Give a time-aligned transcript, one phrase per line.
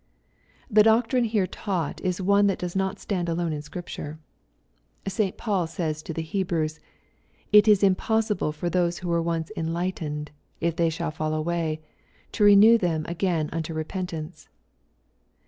[0.67, 4.17] The doctrine here taught is one that does not stand alone in Scripture.
[5.07, 5.37] St.
[5.37, 6.79] Paul says to the Hebrews,"
[7.53, 11.81] It is impossible for those who were once enlightened— ^if they shall fall away,
[12.31, 14.49] to renew them again unto repentance."